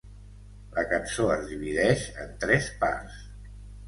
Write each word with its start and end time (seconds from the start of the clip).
La 0.77 0.85
cançó 0.93 1.27
es 1.33 1.43
divideix 1.49 2.05
en 2.23 2.31
tres 2.45 2.71
parts. 2.85 3.21